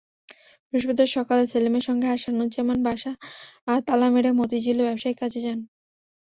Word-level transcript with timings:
বৃহস্পতিবার 0.67 1.15
সকালে 1.17 1.43
সেলিমের 1.47 1.83
সঙ্গে 1.87 2.07
হাসানুজ্জামান 2.07 2.79
বাসা 2.87 3.11
তালা 3.87 4.07
মেরে 4.13 4.29
মতিঝিলে 4.39 4.81
ব্যবসায়িক 4.87 5.17
কাজে 5.21 5.39
যান। 5.45 5.59